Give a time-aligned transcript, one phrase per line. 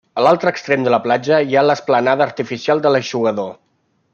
[0.19, 3.53] A l'altre extrem de la platja hi ha l'esplanada artificial de l'Eixugador.